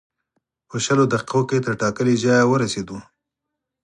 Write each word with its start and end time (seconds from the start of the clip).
په 0.69 0.75
شلو 0.85 1.03
دقیقو 1.13 1.41
کې 1.49 1.57
تر 1.65 1.73
ټاکلي 1.81 2.15
ځایه 2.23 2.45
ورسېدو. 2.47 2.97